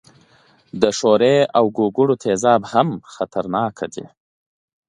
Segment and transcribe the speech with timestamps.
[0.81, 4.05] د ښورې تیزاب او د ګوګړو تیزاب هم خطرناک دي.